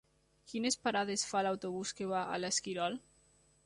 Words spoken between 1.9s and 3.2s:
que va a l'Esquirol?